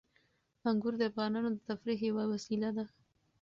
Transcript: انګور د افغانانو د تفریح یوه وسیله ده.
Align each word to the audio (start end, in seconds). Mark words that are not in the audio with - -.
انګور 0.69 0.93
د 0.97 1.01
افغانانو 1.11 1.49
د 1.55 1.59
تفریح 1.69 1.99
یوه 2.09 2.23
وسیله 2.33 2.69
ده. 2.77 2.85